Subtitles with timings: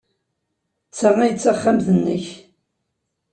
[0.89, 2.25] D ta ay d taxxamt-nnek?